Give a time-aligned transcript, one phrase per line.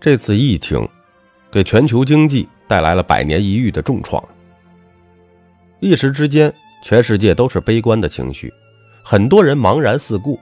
[0.00, 0.88] 这次疫情
[1.50, 4.22] 给全球经济带来了百年一遇的重创，
[5.78, 6.50] 一时之间，
[6.82, 8.50] 全世界都是悲观的情绪，
[9.04, 10.40] 很多人茫然四顾，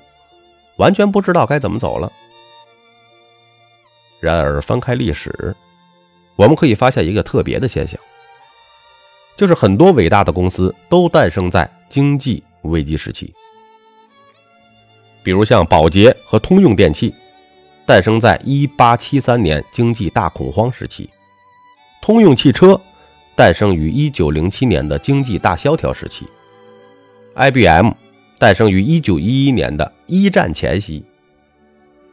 [0.77, 2.13] 完全不知道该怎么走了。
[4.21, 5.57] 然而，翻开历史，
[6.37, 7.99] 我们可以发现一个特别的现象，
[9.37, 13.35] 就是很多伟大的公司都诞生在经济危机时期，
[15.25, 17.13] 比如像宝洁和通用电器。
[17.89, 21.09] 诞生在一八七三年经济大恐慌时期，
[22.03, 22.79] 通用汽车
[23.35, 26.27] 诞生于一九零七年的经济大萧条时期
[27.35, 27.91] ，IBM
[28.39, 31.03] 诞生于一九一一年的一战前夕，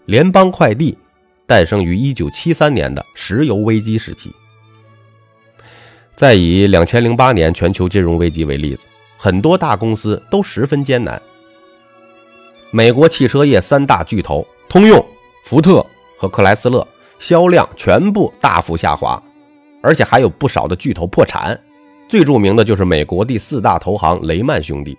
[0.06, 0.98] 联邦快递
[1.46, 4.32] 诞生于一九七三年的石油危机时期。
[6.16, 8.86] 再以两千零八年全球金融危机为例子，
[9.18, 11.22] 很多大公司都十分艰难，
[12.72, 15.06] 美国汽车业三大巨头通用。
[15.46, 15.86] 福特
[16.18, 16.86] 和克莱斯勒
[17.20, 19.22] 销量全部大幅下滑，
[19.80, 21.58] 而且还有不少的巨头破产。
[22.08, 24.98] 最著名的就是美国第四大投行雷曼兄弟，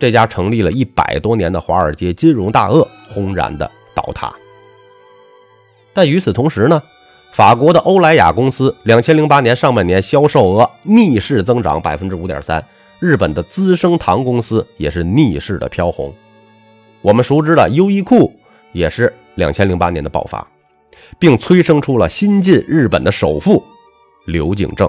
[0.00, 4.34] 这家成立了一百多年的华尔街金融大鳄轰然的倒塌。
[5.92, 6.82] 但与此同时呢，
[7.30, 12.64] 法国的欧莱雅公司两千零八年上半年销售额逆势增长百分之五点三，
[12.98, 16.12] 日本的资生堂公司也是逆势的飘红。
[17.00, 18.34] 我们熟知的优衣库。
[18.74, 20.46] 也是两千零八年的爆发，
[21.18, 23.64] 并催生出了新晋日本的首富
[24.26, 24.86] 刘景正。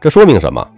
[0.00, 0.68] 这说明什么？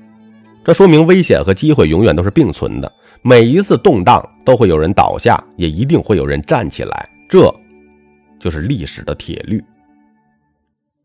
[0.62, 2.92] 这说明危险和机会永远都是并存的。
[3.22, 7.08] 每一次动荡都会有人倒下，也一定会有人站起来。
[7.28, 7.52] 这
[8.38, 9.64] 就是历史的铁律。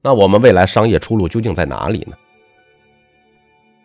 [0.02, 2.16] 那我们未来商业出路究竟在哪里呢？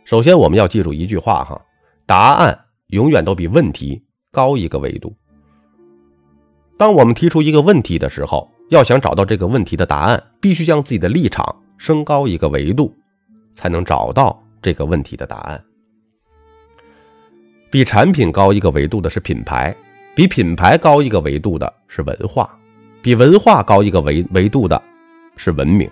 [0.05, 1.61] 首先，我们要记住一句话哈：
[2.05, 5.15] 答案永远都比问题高一个维度。
[6.79, 11.45] 当我们提出一个问题的时候，要想找到这个问题的答案，必须将自己的立场
[11.79, 12.95] 升高一个维度，
[13.55, 15.63] 才能找到这个问题的答案。
[17.71, 19.75] 比产品高一个维度的是品牌，
[20.15, 22.59] 比品牌高一个维度的是文化，
[23.03, 24.81] 比文化高一个维维度的
[25.37, 25.91] 是文明。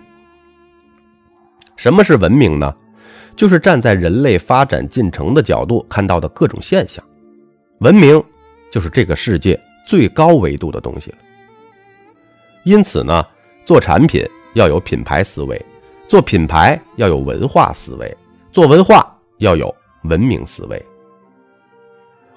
[1.75, 2.73] 什么是文明呢？
[3.35, 7.03] 就是站在人类发展进程的角度看到的各种现象。
[7.79, 8.23] 文明
[8.71, 9.59] 就是这个世界。
[9.85, 11.17] 最高维度的东西了。
[12.63, 13.25] 因此呢，
[13.63, 15.63] 做产品要有品牌思维，
[16.07, 18.17] 做品牌要有文化思维，
[18.51, 19.73] 做文化要有
[20.03, 20.83] 文明思维。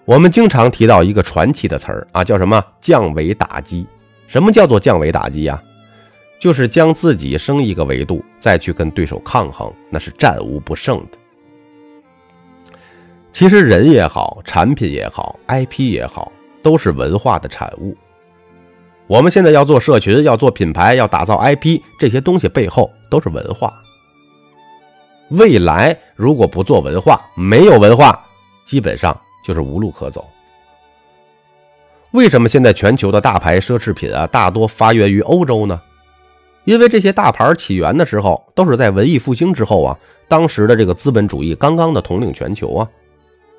[0.04, 3.86] 我们经常提到一个传奇的词儿啊，叫什么“降维打击”？
[4.26, 5.62] 什么叫做降维打击呀？
[6.38, 11.18] 就是将自己升一个维度，再去跟对手抗衡，那是战无不胜的。
[13.32, 16.30] 其实人也好，产品也好，IP 也好。
[16.62, 17.96] 都是文化的产物。
[19.06, 23.72] 我们现在要做社群，要做品牌，要打造 IP，这些东西背后都是文化。
[25.30, 28.22] 未来如果不做文化，没有文化，
[28.64, 30.26] 基本上就是无路可走。
[32.12, 35.80] 为什么现在全球的大牌奢侈品啊，大多发源于欧洲呢？
[36.64, 39.98] 因为这些大牌起源的时候都是在文艺复兴之后啊，
[40.28, 42.88] 当时的这个资本主义刚刚的统领全球啊，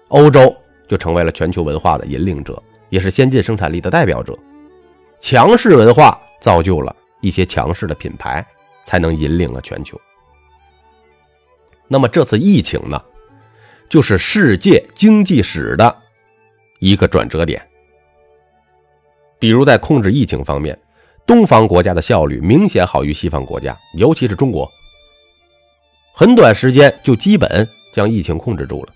[0.09, 0.55] 欧洲
[0.87, 2.61] 就成为了全球文化的引领者。
[2.89, 4.37] 也是先进生产力的代表者，
[5.19, 8.45] 强势文化造就了一些强势的品牌，
[8.83, 9.99] 才能引领了全球。
[11.87, 13.01] 那么这次疫情呢，
[13.87, 15.97] 就是世界经济史的
[16.79, 17.65] 一个转折点。
[19.39, 20.77] 比如在控制疫情方面，
[21.25, 24.69] 东方国家的效率明显好于西方国家，尤其是中国，
[26.13, 28.93] 很短时间就基本将疫情控制住了。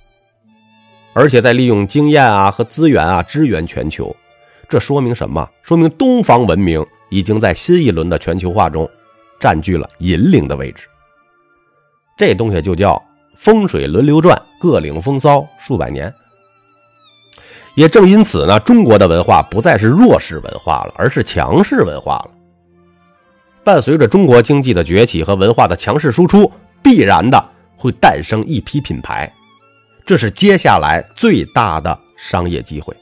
[1.13, 4.15] 而且在利用经验啊和资源啊支援全球，
[4.67, 5.47] 这说明什么？
[5.61, 8.89] 说明东方文明已经在新一轮的全球化中
[9.39, 10.87] 占据了引领的位置。
[12.17, 13.01] 这东西就叫
[13.35, 16.13] 风水轮流转，各领风骚数百年。
[17.75, 22.31] 也正因此呢，中国的文化不再是弱势文化了，而是强势文化了。
[23.63, 26.51] 伴随着中国经济的崛起和文化的强势输出，
[26.83, 27.43] 必然的
[27.75, 29.31] 会诞生一批品牌。
[30.05, 32.95] 这是接下来最大的商业机会，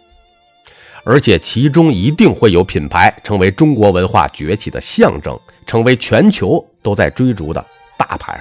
[1.04, 7.66] 而且其中一定会有品牌成为中国文化崛起的象征，成为全球都在追逐的
[7.98, 8.40] 大牌。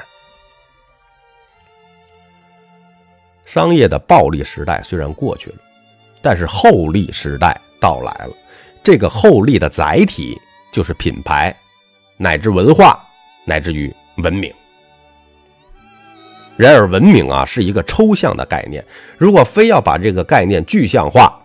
[3.47, 5.57] 商业的暴利时代虽然过去了，
[6.23, 8.37] 但是厚利时代到来了。
[8.83, 10.41] 这个厚利的载体
[10.71, 11.55] 就是品牌，
[12.17, 13.03] 乃至文化，
[13.45, 14.53] 乃至于文明。
[16.61, 18.85] 然而，文明啊是一个抽象的概念。
[19.17, 21.41] 如果非要把这个概念具象化，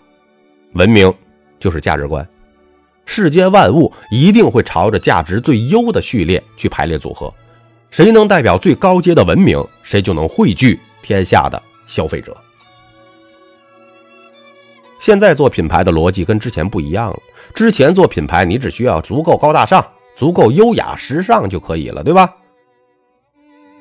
[0.74, 1.12] 文明
[1.58, 2.28] 就是价值观，
[3.06, 7.34] 世间万物一定会朝着价值最优的序列去排列组合，
[7.90, 12.36] 谁能代表最高阶的文明，谁就能汇聚天下的消费者。
[15.00, 17.20] 现在做品牌的逻辑跟之前不一样了，
[17.54, 19.82] 之前做品牌你只需要足够高大上、
[20.14, 22.30] 足够优雅、时尚就可以了，对吧？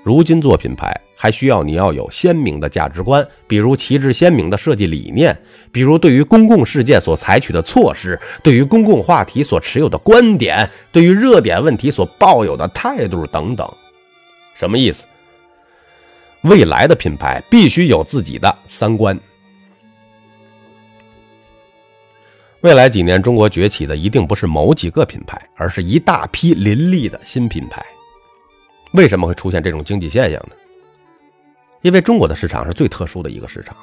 [0.05, 5.37] 如今做品牌还需要你要有鲜明的价值观，比如旗帜鲜明的设计理念，
[5.73, 13.69] 比如对于公共事件所采取的措施，对于公共话题所持有的观点，对于热点问题所抱有的态度等等。
[14.55, 15.07] 什么意思？
[16.43, 19.19] 未来的品牌必须有自己的三观。
[22.61, 27.85] 未来几年中国崛起的一定不是某几个品牌，而是一大批林立的新品牌。
[28.93, 30.57] 为什么会出现这种经济现象呢？
[31.85, 33.77] 因为中国的市场是最特殊的一个市场，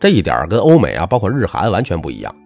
[0.00, 2.36] 这一点跟欧美啊，包括日韩完全不一样。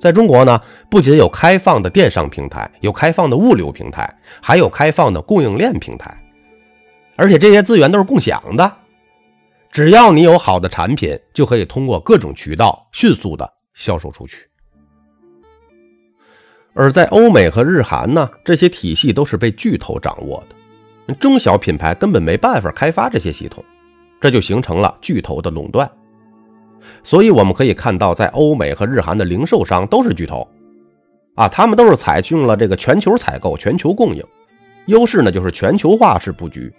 [0.00, 0.58] 在中国呢，
[0.90, 4.10] 不仅有开放的电商平台，有开放的物流平台，
[4.40, 6.18] 还有开放的供应链平台，
[7.16, 8.72] 而且这些资源都是共享的。
[9.70, 14.48] 只要你有好的产品，就可以通过各种渠道迅速的销售出去。
[16.72, 21.14] 而在欧美和日韩呢，这些体系都是被巨头掌握的。
[21.16, 23.62] 中小品牌根本没办法开发这些系统，
[24.20, 25.90] 这就形成了巨头的垄断。
[27.02, 30.46] 所以我们可以看到，在欧美和日韩的零售商都是巨头，
[31.34, 34.22] 啊，他们都是采用了这个全球采购、全球供应，
[34.86, 36.72] 优势呢就是全球化式布局，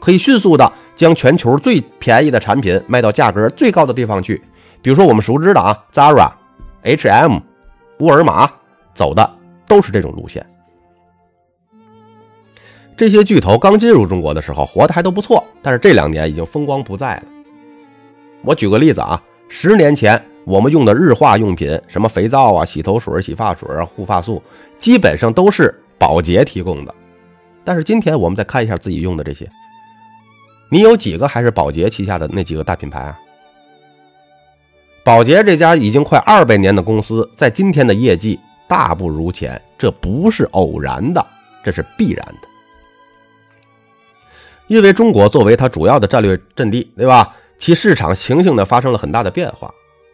[0.00, 4.40] 可以迅速的将全球最便宜的产品卖到价格最高的地方去。
[4.82, 6.30] 比如说我们熟知的啊，Zara、
[6.82, 7.38] H&M、
[7.98, 8.50] 沃尔玛，
[8.94, 9.30] 走的
[9.66, 10.44] 都是这种路线。
[13.00, 17.22] 这些巨头刚进入中国的时候，活的还都不错，但是这两年已经风光不再了。
[18.42, 19.18] 我举个例子啊，
[19.48, 24.42] 十年前我们用的日化用品，什么肥皂啊、洗头水、洗发水、护发素，
[24.76, 26.94] 基本上都是宝洁提供的。
[27.64, 29.48] 但是今天我们再看一下自己用的这些，
[30.70, 33.18] 你有几个还是宝洁旗下的那几个大品牌啊？
[35.02, 38.38] 宝洁这家已经快二百年的公司，在今天的业绩
[38.68, 41.26] 大不如前，这不是偶然的，
[41.64, 42.49] 这是必然的。
[44.70, 47.34] 因为中国作为它主要的战略阵地，对吧？
[47.58, 49.68] 其市场情形呢发生了很大的变化。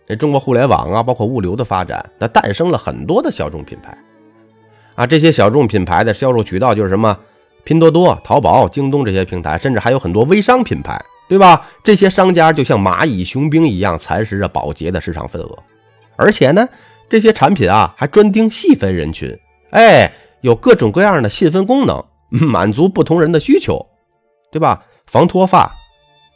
[0.08, 3.96] 这中国互联网啊，包括物流的发展，它诞生了很多的小众品牌。
[4.94, 7.14] 啊，这些小众品牌的销售渠道就是什么
[7.64, 10.98] 拼多多、淘宝、京东这些平台，甚至还有很多微商品牌，
[11.28, 11.68] 对吧？
[11.84, 15.58] 这些商家就像蚂蚁雄兵一样蚕食着保洁的市场份额。
[16.16, 16.66] 而且呢，
[17.10, 19.38] 这些产品啊还专盯细分人群，
[19.72, 20.10] 哎，
[20.40, 23.84] 有各种各样的细分功能， 满足不同人的需求。
[24.56, 24.82] 对吧？
[25.06, 25.70] 防脱发，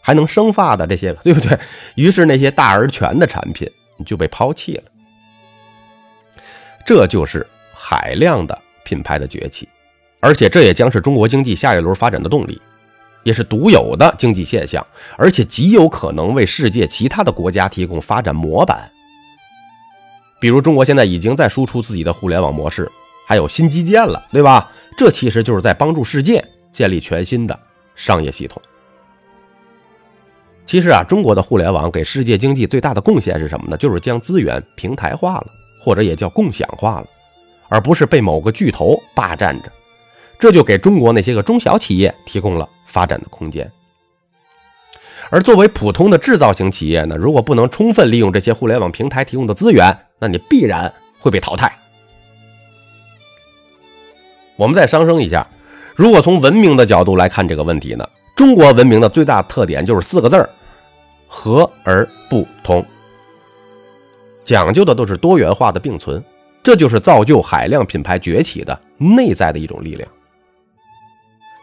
[0.03, 1.59] 还能生发的这些个， 对不对？
[1.95, 3.67] 于是那些大而全的产品
[4.05, 4.83] 就被抛弃了。
[6.85, 9.67] 这就是海量的品牌的崛起，
[10.21, 12.61] 而且这也将是中国经济下一轮发展的动力，
[13.23, 18.91] 也是独有的经济现象，而且极有可能为世界其他的国家提供发展模板。
[20.39, 22.91] 比如中国现在已经在输出自己的互联网模式，
[23.27, 24.71] 还有新基建了，对吧？
[24.97, 27.59] 这其实就是在帮助世界建立全新的。
[27.95, 28.61] 商业系统，
[30.65, 33.77] 其实啊，中国的互联网给世界经济最大的贡献是什么呢？
[33.77, 35.47] 就是将资源平台化了，
[35.83, 37.07] 或者也叫共享化了，
[37.69, 39.71] 而不是被某个巨头霸占着。
[40.39, 43.71] 这就给中国那些个中小企业提供了发展的空间。
[45.29, 51.77] 而作为普通的制造型企业呢，如果不能充分利用这些互联网平台提供的资源，那你必然会被淘汰。
[54.57, 55.47] 我们再上升一下。
[55.95, 60.49] 如果从文明的角度来看这个问题呢，中国文明的最大特点就是四个字儿：
[61.27, 62.85] 和而不同。
[64.45, 66.23] 讲究的都是多元化的并存，
[66.63, 70.09] 这就是造就海量品牌崛起的内在的一种力量。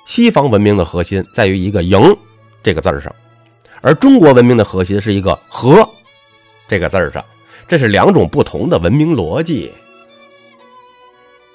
[0.05, 2.15] 西方文明的核心在于一个“赢”
[2.63, 3.13] 这个字儿上，
[3.81, 5.87] 而中国文明的核心是一个“和”
[6.67, 7.23] 这个字儿上，
[7.67, 9.71] 这是两种不同的文明逻辑。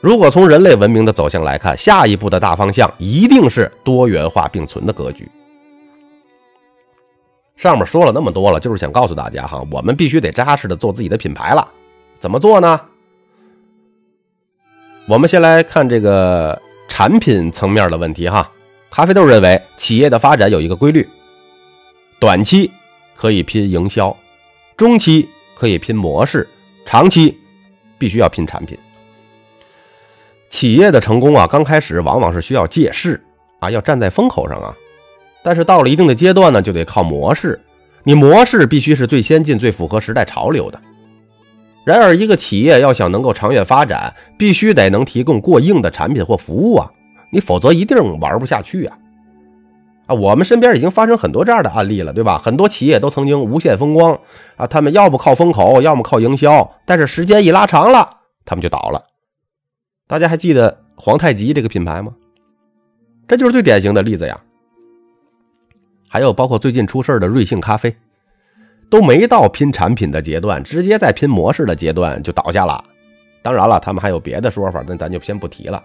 [0.03, 5.31] 如果从人类文明的走向来看，下一步的大方向一定是多元化并存的格局。
[7.55, 11.69] 上面说了那么多了，就是想告诉大家哈，我们必须得扎实的做自己的品牌了。
[12.19, 12.81] 怎么做呢？
[15.07, 18.51] 我们先来看这个产品层面的问题哈。
[18.91, 21.09] 咖啡豆认为，企业的发展有一个规律：
[22.19, 22.69] 短期
[23.15, 24.17] 可以拼营销，
[24.77, 26.49] 中期可以拼模式，
[26.85, 27.39] 长期
[27.99, 28.77] 必须要拼产品。
[30.53, 33.19] 企业的成功啊，刚开始往往是需要借势
[33.59, 34.77] 啊，要站在风口上啊。
[35.43, 37.59] 但是到了一定的阶段呢，就得靠模式。
[38.05, 40.79] 你模式必须是最先进、最符合时代潮流的。
[41.85, 46.91] 然而，一个企业要想能够长远发展，必须得能提供过硬的产品或服务啊，
[47.33, 48.99] 你否则一定玩不下去啊！
[50.07, 52.37] 啊，我们身边已经发生很多这样的案例了，对吧？
[52.37, 54.21] 很多企业都曾经无限风光
[54.57, 58.11] 啊，他们要不靠风口，要么靠营销，但是时间一拉长了，
[58.45, 59.03] 他们就倒了。
[60.13, 62.15] 大家还记得皇太极这个品牌吗？
[63.27, 64.39] 这就是最典型的例子呀。
[66.07, 67.97] 还有包括最近出事的瑞幸咖啡。
[68.91, 72.85] 都没到拼产品的阶段，直接在拼模式的阶段就倒下了。
[73.41, 75.83] 当然了，他们还有别的说法，那咱就先不提了。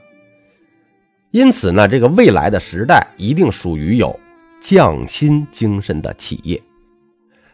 [1.32, 4.14] 因此呢，这个未来的时代一定属于有
[4.60, 6.62] 匠心精神的企业。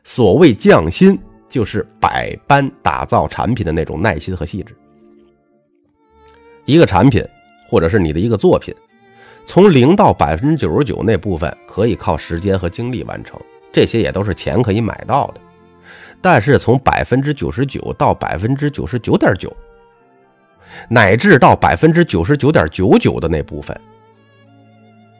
[0.03, 4.75] 所谓匠心，就是百般打造产品的那种耐心和细致。
[6.65, 7.23] 一个产品，
[7.67, 8.73] 或者是你的一个作品，
[9.45, 13.39] 从零到百分之九十九那部分，可以靠时间和精力完成。
[13.71, 15.41] 这些也都是钱可以买到的，
[16.21, 19.51] 但是从百分之九十九到百分之九十九点九，
[20.87, 23.75] 乃至到百分之九十九点九九的那部分，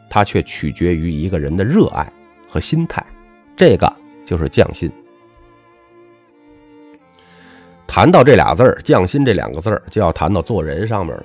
[0.09, 2.07] 它却取决于一个人的热爱
[2.47, 3.03] 和心态，
[3.57, 3.91] 这个
[4.23, 4.91] 就是匠心。
[7.87, 11.23] 谈到这俩字儿“匠心”这两个字儿，就要谈到做人上面了，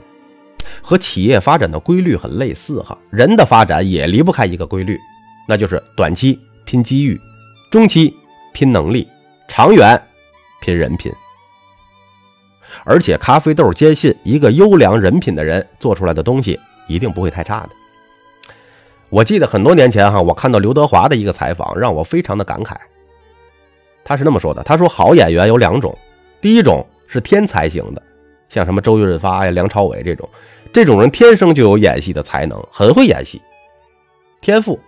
[0.82, 2.96] 和企业发展的规律很类似哈。
[3.10, 4.98] 人的发展也离不开一个规律，
[5.46, 6.38] 那就是短期。
[6.64, 7.18] 拼机遇，
[7.70, 8.14] 中期
[8.52, 9.08] 拼能力，
[9.48, 9.98] 长远
[10.60, 11.10] 拼人品。
[12.84, 17.70] 而且咖啡豆坚信，一个优良人品的人做出来的东西一定不会太差的。
[19.08, 22.76] 我记得很多年前哈，我看到刘德华的一个采访，让我非常的感慨。
[24.04, 25.96] 他是那么说的：“他说好演员有两种，
[26.42, 28.02] 第一种是天才型的，
[28.50, 30.28] 像什么周润发呀、梁朝伟这种，
[30.72, 33.40] 这种人天生就有演戏的才能，很会演戏，
[34.40, 34.78] 天赋。”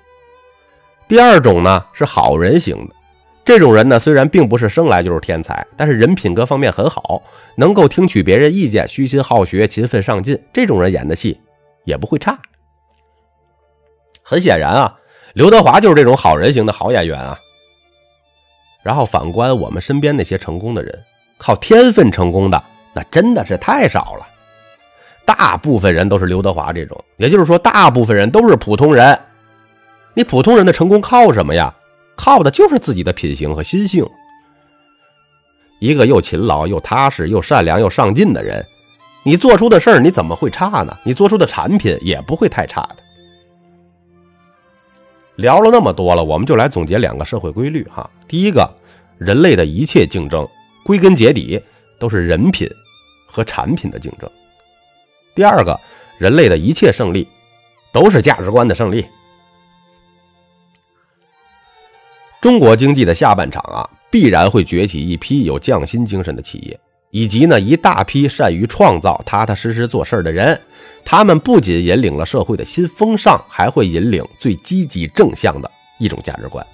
[1.08, 2.94] 第二种呢是好人型的，
[3.44, 7.20] 这种人呢虽然并不是生来就是天才，但是人品各方面很好，
[7.56, 10.40] 能够听取别人意见，虚心好学，勤奋上进。
[10.52, 11.40] 这种人演的戏
[11.84, 12.38] 也不会差。
[14.22, 14.96] 很显然啊，
[15.34, 17.36] 刘德华就是这种好人型的好演员啊。
[18.84, 20.96] 然后反观我们身边那些成功的人，
[21.36, 24.26] 靠天分成功的那真的是太少了，
[25.24, 29.18] 大部分人都是刘德华这种，也就是说，大部分人都是普通人。
[30.14, 31.74] 你普通人的成功靠什么呀？
[32.16, 34.06] 靠的就是自己的品行和心性。
[35.78, 38.62] 一个又勤劳又踏实又善良又上进的人，
[39.22, 40.94] 你做出的事儿你怎么会差呢？
[41.04, 42.96] 你做出的产品也不会太差的。
[45.36, 48.10] 聊了那么多了，我们就来总结两个社会规律哈。
[48.28, 48.70] 第一个，
[49.16, 50.46] 人类的一切竞争，
[50.84, 51.58] 归根结底
[51.98, 52.68] 都是人品
[53.26, 54.30] 和产品的竞争。
[55.40, 55.80] 第二个，
[56.18, 57.26] 人类的一切胜利，
[57.94, 59.06] 都是价值观的胜利。
[62.42, 66.78] 中国经济的下半场啊，必然会崛起一批有匠心精神的企业，
[67.08, 70.60] 以及呢一大批善于创造、踏踏实实做事的人。
[71.06, 76.66] 他们不仅引领了社会的新风尚，还会引领最积极正向的一种价值观。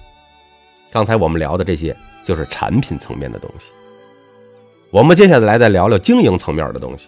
[0.91, 1.95] 刚才我们聊的这些，
[2.25, 3.71] 就是产品层面的东西。
[4.91, 7.07] 我们接下来再聊聊经营层面的东西。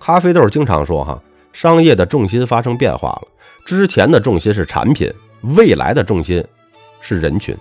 [0.00, 3.28] 咖啡豆经常说哈，商业的重心发生变化了，
[3.64, 6.44] 之前的重心是产品，未来的重心。
[7.02, 7.56] 是人群。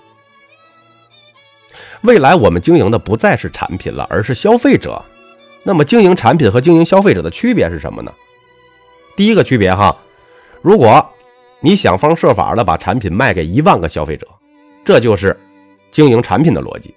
[2.01, 5.01] 未来我们经营的不再是产品了，而是消费者。
[5.63, 8.12] 那么，经营产品和经营消费者的区别是什么呢？
[9.15, 9.98] 第一个区别哈，
[10.62, 11.10] 如果
[11.62, 14.27] 你想方设法的把产品卖给一万个消费者，
[14.84, 15.39] 这就是
[15.89, 16.93] 经营产品的逻辑。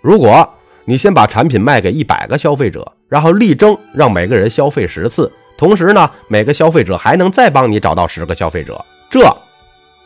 [0.00, 0.48] 如果
[0.86, 9.20] 你先把产品卖给一百个消费者，然后力争让每个人消费十次，同时呢，每个消费者还能再帮你找到十个消费者，这。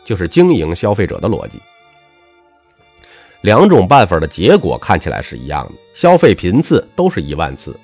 [0.03, 1.57] 就是经营消费者的逻辑，
[3.41, 7.77] 两种办法的结果看起来是一样的，消费频次都是一万次，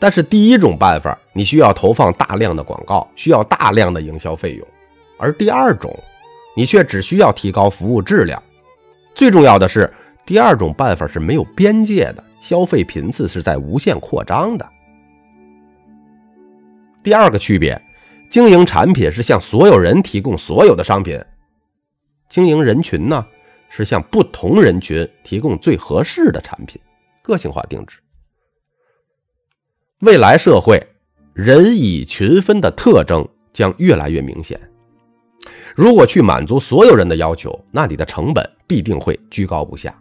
[0.00, 4.66] 但是第一种办法你需要投放大量的广告，需要大量的营销费用，
[5.18, 5.96] 而第二种
[6.56, 8.40] 你却只需要提高服务质量，
[9.14, 9.92] 最重要的是
[10.26, 14.66] 第二种办法是没有边界的，消费频次是在无限扩张的。
[17.02, 17.80] 第二个区别，
[18.30, 21.22] 经营产品是向所有人提供所有的商品。
[22.30, 23.26] 经营人群呢，
[23.68, 26.80] 是向不同人群提供最合适的产品，
[27.22, 27.98] 个性化定制。
[30.00, 30.82] 未来社会
[31.34, 34.58] 人以群分的特征将越来越明显。
[35.76, 39.94] 如果去满足所有人的要求，那你的成本必定会居高不下。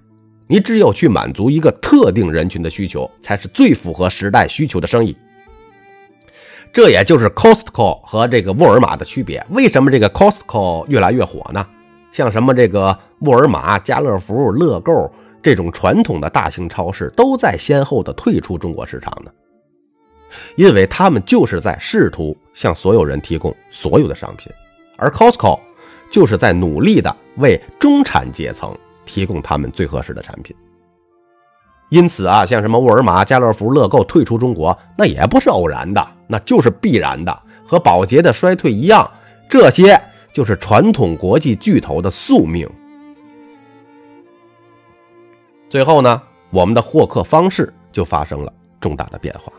[0.54, 5.18] 你只有去满足一个特定人群的需求，才是最符合时代需求的生意。
[6.72, 9.44] 这也就是 Costco 和这个沃尔玛的区别。
[9.50, 11.66] 为什么这个 Costco 越来越火呢？
[12.12, 19.32] 像什么这个沃尔玛、家乐福、乐购这种传统的大型超市都在先后的退出中国市场呢？
[20.56, 24.52] 因为他们就是在试图向所有人提供所有的商品，
[24.98, 25.60] 而 Costco
[26.12, 30.56] 就是在努力的为中产阶层提供他们最合适的产品。
[31.90, 37.44] 因此啊，像什么沃尔玛、家乐福、乐购退出中国，那也不是偶然的，那就是必然的。
[37.66, 39.10] 和保洁的衰退一样，
[39.50, 40.00] 这些
[40.34, 42.70] 就是传统国际巨头的宿命。
[45.70, 49.52] 最后呢，我们的获客方式就发生了重大的变化。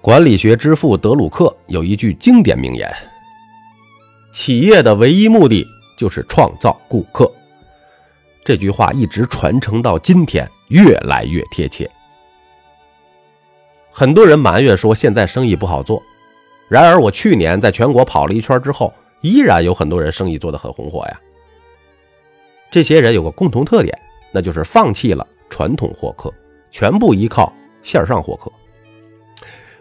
[0.00, 2.92] 管理学之父德鲁克有一句经典名言
[4.34, 5.64] ：“企业的唯一目的
[5.96, 7.30] 就是创造顾客。”
[8.44, 11.90] 这句话一直传承到今天，越来越贴切。
[13.90, 16.02] 很多人埋怨说现在生意不好做，
[16.68, 21.20] 然而我去年在全国跑了一圈之后，依然有很多人生意做得很红火呀。
[22.70, 23.96] 这些人有个共同特点，
[24.32, 26.30] 那就是放弃了传统获客，
[26.70, 28.52] 全部依靠线上获客。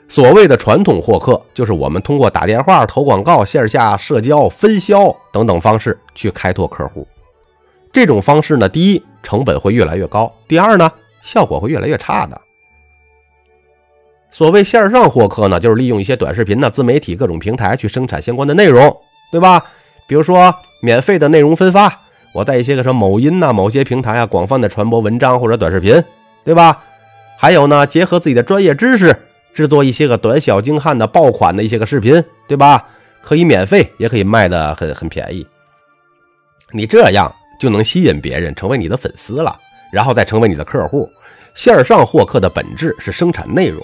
[0.08, 7.08] 所谓的传统获客，就是我们通过打电话、投广告、线下社交、分销等等方式去开拓客户。
[7.92, 10.92] 这种方式呢，第一成本会越来越高，第二呢
[11.24, 12.40] 效果会越来越差的。
[14.30, 18.96] 所谓线上获客呢，就是利用一些短视频呢、自媒体各种平台去生产相关的内容，
[19.32, 19.64] 对吧？
[20.08, 22.02] 比如说免费的内容分发，
[22.34, 26.04] 我在一些个什么某音呐、某些平台啊，广泛的传播文章或者短视频，
[26.44, 26.84] 对吧？
[27.38, 29.16] 还有呢，结合自己的专业知识。
[29.54, 32.86] 制作一些个短小精悍的爆款的一些个视频，对吧？
[33.22, 35.46] 可以免费，也可以卖的很很便宜。
[36.72, 39.58] 你这样就能吸引别人成为你的粉丝了，
[39.92, 41.10] 然后再成为你的客户。
[41.56, 43.82] 线上获客的本质是生产内容，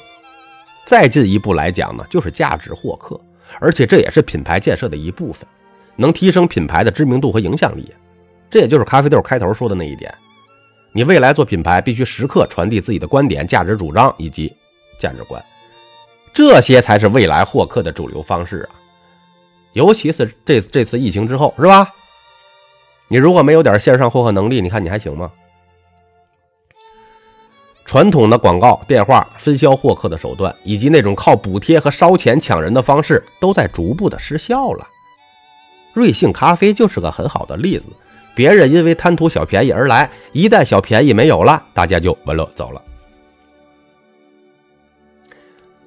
[0.85, 3.19] 再进一步来讲呢，就是价值获客，
[3.59, 5.47] 而且这也是品牌建设的一部分，
[5.95, 7.93] 能提升品牌的知名度和影响力。
[8.49, 10.11] 这也就是咖啡豆开头说的那一点：
[10.93, 14.51] 你未来做品牌，必须时刻传递自己的观点、价值主张以及
[14.99, 15.39] 价值观。
[16.33, 18.79] 这些才是未来获客的主流方式啊！
[19.73, 21.93] 尤其是这这次疫情之后，是吧？
[23.07, 25.31] 你如果没有点线上获客能力，你看你还行吗？
[27.85, 34.87] 传统的广告、电话、分销获客的手段，以及那种靠补贴和烧钱抢人的方式，都在逐步的失效了。
[35.93, 37.85] 瑞幸咖啡就是个很好的例子。
[38.35, 42.81] 别人因为贪图小便宜而来，一旦小便宜没有了，大家就完了走了。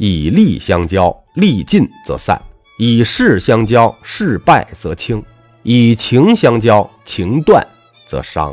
[0.04, 2.36] 以利相交，利尽则散；
[2.76, 5.22] 以势相交，势败则轻；
[5.62, 7.64] 以情相交，情断
[8.04, 8.52] 则伤。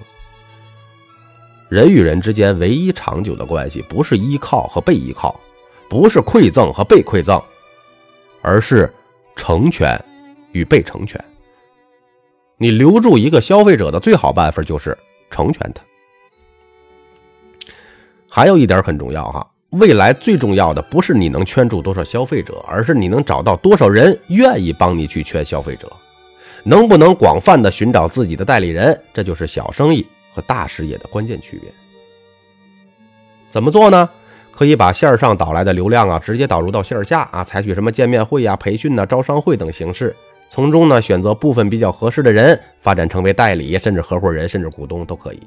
[1.68, 5.40] 人与人之间唯一长久的关系，不是依靠和被依靠，
[5.90, 7.42] 不是馈赠和被馈赠，
[8.44, 8.94] 而是
[9.36, 10.00] 成全
[10.52, 11.20] 与被成全。
[12.58, 14.96] 你留住一个消费者的最好办法，就是
[15.32, 15.82] 成全他。
[18.30, 19.50] 还有一点很重要哈。
[19.72, 25.92] 未来最重要的不是你能圈住多少消费者，而是你能找到多少人愿意帮你去圈消费者，
[26.64, 30.04] 能不能广泛的寻找自己的代理人，这就是小生意
[30.34, 31.72] 和大事业的关键区别。
[33.48, 34.10] 怎么做呢？
[34.52, 40.16] 可以把线上导来的流量啊，直接导入到线下啊，采取什么见面会呀、培训呐、招商会等形式，
[40.50, 45.40] 从中呢选择部分比较合适的人，发展成为代理，甚至合伙人，甚至股东都可以。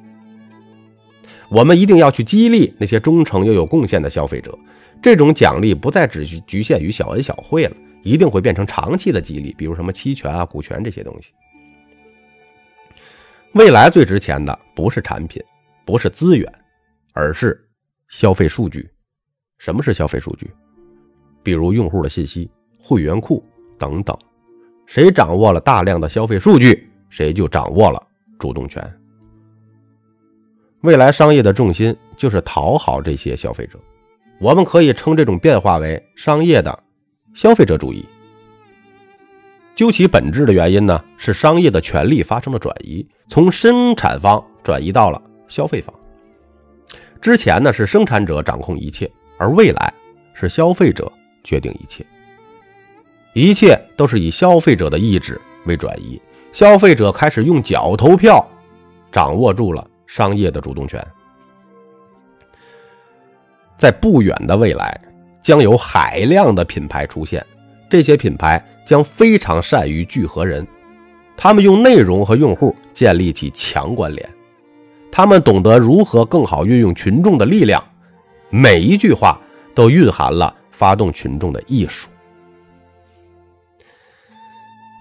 [1.53, 4.59] 我们一定要去激励那些忠诚又有贡献的消费者，
[5.03, 11.31] 这种奖励不再只局限于小恩小惠了，一定会变成长期的激励，比如什么期权啊、股权这些东西。
[13.53, 15.43] 未来最值钱的不是产品，
[15.85, 16.51] 不是资源，
[17.13, 17.63] 而是
[18.09, 18.89] 消费数据。
[19.59, 20.51] 什么是消费数据？
[21.43, 23.45] 比如用户的信息、会员库
[23.79, 24.17] 等等。
[24.87, 28.03] 谁掌握了大量的消费数据，谁就掌握了
[28.39, 28.83] 主动权。
[30.83, 33.79] 未来商业的重心就是讨好这些消费者，
[34.41, 36.77] 我们可以称这种变化为商业的
[37.35, 38.05] 消费者主义。
[39.77, 45.95] 究其本质的原因呢，是商业的权利发生了转移，从生产方转移到了消费方。
[47.21, 49.95] 之前呢是生产者掌控一切，而未来
[50.35, 51.11] 是消费者
[51.45, 52.05] 决定一切，
[53.35, 58.45] 一切都是以消费者的意志为转移，消费者开始用脚投票，
[59.13, 59.87] 掌握住了。
[60.15, 61.03] 商业的主动权，
[63.79, 65.01] 在不远的未来，
[65.41, 67.43] 将有海量的品牌出现。
[67.89, 70.67] 这些品牌将非常善于聚合人，
[71.35, 74.31] 他们用内容和用户建立起强关联，
[75.11, 77.83] 他们懂得如何更好运用群众的力量。
[78.51, 79.41] 每一句话
[79.75, 82.11] 都蕴含了发动群众的艺术。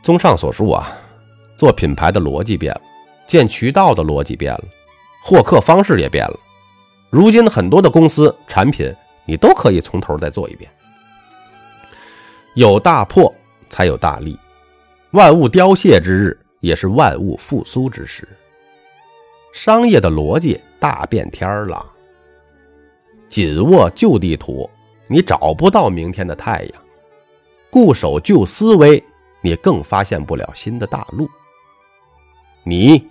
[0.02, 0.88] 综上所述啊，
[1.58, 2.82] 做品牌的逻辑变了。
[3.28, 4.63] 建渠道的逻辑变了，
[5.22, 6.40] 获客方式也变了。
[7.10, 8.94] 如今很多的公司产品，
[9.26, 10.70] 你都可以从头再做一遍。
[12.56, 13.34] 有大破
[13.70, 14.38] 才有大利，
[15.12, 18.28] 万物凋谢之日，也是万物复苏之时。
[19.54, 21.86] 商业的逻辑大变天了。
[23.30, 24.70] 紧握旧地图，
[25.08, 26.82] 你找不到明天的太阳；
[27.70, 29.02] 固守旧思维，
[29.42, 31.30] 你更发现不了新的大陆。
[32.64, 33.10] 你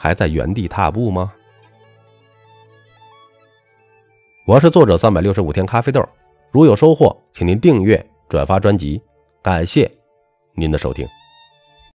[0.00, 1.32] 还在原地踏步吗？
[4.46, 6.08] 我是作者三百六十五天咖啡豆，
[6.52, 9.02] 如有收获，请您订阅、转发专辑，
[9.42, 9.90] 感谢
[10.54, 11.04] 您的收听。